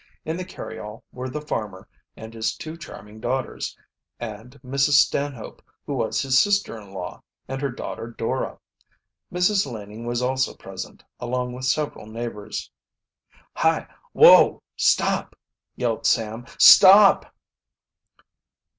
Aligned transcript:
In 0.25 0.35
the 0.35 0.43
carryall 0.43 1.03
were 1.13 1.29
the 1.29 1.39
farmer 1.43 1.87
and 2.17 2.33
his 2.33 2.55
two 2.55 2.75
charming 2.75 3.19
daughters, 3.19 3.77
and, 4.19 4.59
Mrs. 4.65 4.93
Stanhope, 4.93 5.61
who 5.85 5.93
was 5.93 6.23
his 6.23 6.39
sister 6.39 6.75
in 6.75 6.91
law, 6.91 7.21
and 7.47 7.61
her 7.61 7.69
daughter 7.69 8.07
Dora. 8.07 8.57
Mrs. 9.31 9.71
Laning 9.71 10.07
was 10.07 10.23
also 10.23 10.55
present, 10.55 11.03
along 11.19 11.53
with 11.53 11.65
several 11.65 12.07
neighbors. 12.07 12.71
"Hi, 13.53 13.87
whoa! 14.11 14.63
stop!" 14.75 15.35
yelled 15.75 16.07
Sam. 16.07 16.47
"Stop!" 16.57 17.31